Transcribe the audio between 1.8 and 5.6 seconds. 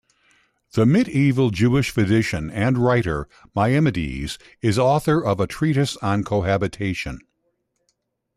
physician and writer Maimonides is author of a